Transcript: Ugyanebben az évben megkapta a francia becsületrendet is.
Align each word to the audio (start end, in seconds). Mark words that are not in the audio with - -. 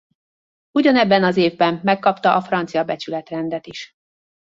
Ugyanebben 0.71 1.23
az 1.23 1.37
évben 1.37 1.79
megkapta 1.83 2.35
a 2.35 2.41
francia 2.41 2.83
becsületrendet 2.83 3.67
is. 3.67 3.93